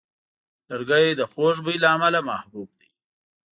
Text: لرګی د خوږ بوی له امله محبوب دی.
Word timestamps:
لرګی 0.69 1.07
د 1.19 1.21
خوږ 1.31 1.55
بوی 1.63 1.77
له 1.83 1.87
امله 1.95 2.19
محبوب 2.29 2.69
دی. 2.79 2.89